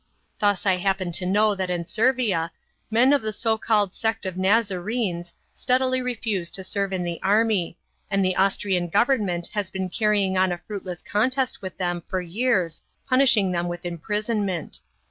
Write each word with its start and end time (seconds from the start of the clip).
Thus 0.39 0.65
I 0.65 0.77
happen 0.77 1.11
to 1.11 1.27
know 1.27 1.53
that 1.53 1.69
in 1.69 1.85
Servia 1.85 2.51
men 2.89 3.13
of 3.13 3.21
the 3.21 3.31
so 3.31 3.55
called 3.55 3.93
sect 3.93 4.25
of 4.25 4.35
Nazarenes 4.35 5.31
steadily 5.53 6.01
refuse 6.01 6.49
to 6.57 6.63
serve 6.63 6.91
in 6.91 7.03
the 7.03 7.21
army, 7.21 7.77
and 8.09 8.25
the 8.25 8.35
Austrian 8.35 8.87
Government 8.89 9.49
has 9.53 9.69
been 9.69 9.89
carrying 9.91 10.39
on 10.39 10.51
a 10.51 10.57
fruitless 10.65 11.03
contest 11.03 11.61
with 11.61 11.77
them 11.77 12.01
for 12.07 12.19
years, 12.19 12.81
punishing 13.07 13.51
them 13.51 13.67
with 13.67 13.85
imprisonment. 13.85 14.79